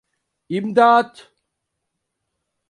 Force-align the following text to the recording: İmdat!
İmdat! 0.49 1.31